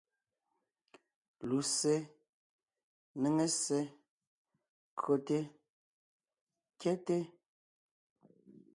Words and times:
Lussé, 1.47 1.95
néŋe 3.21 3.45
ssé, 3.55 3.79
kÿote, 5.01 5.39
kyɛ́te. 6.79 7.17